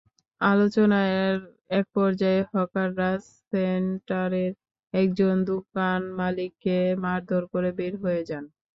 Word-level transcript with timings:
আলোচনার 0.41 1.35
একপর্যায়ে 1.79 2.41
হকাররা 2.51 3.09
সেন্টারের 3.43 4.51
একজন 4.93 5.35
দোকানমালিককে 5.49 6.75
মারধর 7.03 7.43
করে 7.53 7.69
বের 7.79 7.93
হয়ে 8.03 8.21
যান। 8.29 8.43